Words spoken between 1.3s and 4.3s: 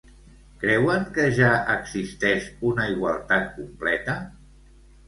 ja existeix una igualtat completa?